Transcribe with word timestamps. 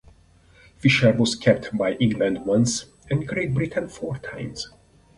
Fisher 0.79 1.11
was 1.13 1.35
capped 1.35 1.77
by 1.77 1.93
England 1.97 2.43
once 2.43 2.85
and 3.11 3.27
Great 3.27 3.53
Britain 3.53 3.87
four 3.87 4.17
times. 4.17 4.67